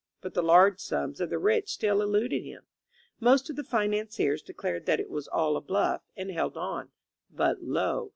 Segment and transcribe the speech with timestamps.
[0.19, 2.63] But the large sums of the rich still eluded him.
[3.19, 6.89] Most of the financiers declared that it was all a bluff, and held on.
[7.29, 8.09] But lo